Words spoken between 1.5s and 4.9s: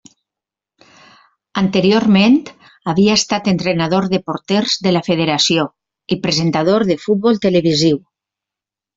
Anteriorment havia estat entrenador de porters